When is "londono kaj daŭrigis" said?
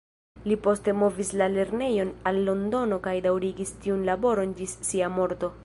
2.49-3.75